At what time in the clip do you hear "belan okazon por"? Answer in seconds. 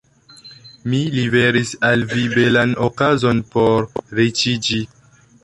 2.39-3.87